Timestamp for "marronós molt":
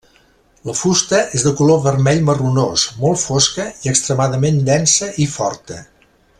2.31-3.23